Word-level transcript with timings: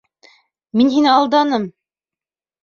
Мин 0.81 0.89
һине 0.95 1.11
алданым! 1.17 1.69